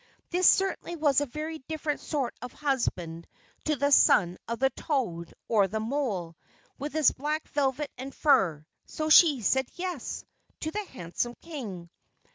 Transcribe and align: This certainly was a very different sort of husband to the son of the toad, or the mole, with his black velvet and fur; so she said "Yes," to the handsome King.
This 0.31 0.47
certainly 0.49 0.95
was 0.95 1.21
a 1.21 1.27
very 1.27 1.59
different 1.59 1.99
sort 1.99 2.33
of 2.41 2.51
husband 2.53 3.27
to 3.65 3.75
the 3.75 3.91
son 3.91 4.39
of 4.47 4.57
the 4.57 4.71
toad, 4.71 5.31
or 5.47 5.67
the 5.67 5.79
mole, 5.79 6.35
with 6.79 6.93
his 6.93 7.11
black 7.11 7.47
velvet 7.49 7.91
and 7.99 8.11
fur; 8.11 8.65
so 8.87 9.11
she 9.11 9.43
said 9.43 9.69
"Yes," 9.75 10.25
to 10.61 10.71
the 10.71 10.83
handsome 10.85 11.35
King. 11.35 11.91